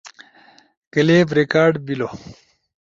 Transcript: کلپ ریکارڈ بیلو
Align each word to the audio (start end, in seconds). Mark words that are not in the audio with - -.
کلپ 0.93 1.27
ریکارڈ 1.37 1.73
بیلو 1.85 2.07